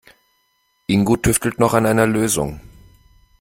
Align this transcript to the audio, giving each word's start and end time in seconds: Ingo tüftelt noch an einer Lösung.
Ingo 0.87 1.15
tüftelt 1.15 1.59
noch 1.59 1.75
an 1.75 1.85
einer 1.85 2.07
Lösung. 2.07 2.59